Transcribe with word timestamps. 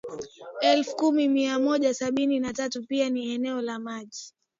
elfu 0.61 0.95
kumi 0.95 1.27
mia 1.27 1.59
moja 1.59 1.93
sabini 1.93 2.39
na 2.39 2.53
tatu 2.53 2.85
ni 2.89 3.29
eneo 3.33 3.61
la 3.61 3.79
maji 3.79 4.33